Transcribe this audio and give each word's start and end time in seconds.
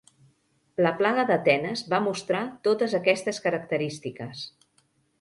La 0.85 0.93
plaga 1.01 1.25
d'Atenes 1.33 1.85
va 1.93 2.01
mostrar 2.07 2.41
totes 2.71 2.99
aquestes 3.03 3.45
característiques. 3.47 4.47